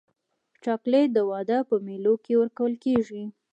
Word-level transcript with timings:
چاکلېټ 0.63 1.07
د 1.13 1.17
واده 1.29 1.57
په 1.69 1.75
مېلو 1.85 2.13
کې 2.23 2.33
ورکول 2.41 2.73
کېږي. 2.83 3.23